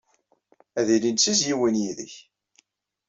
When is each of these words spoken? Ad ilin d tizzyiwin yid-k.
Ad 0.79 0.87
ilin 0.95 1.15
d 1.15 1.19
tizzyiwin 1.19 1.75
yid-k. 1.81 2.13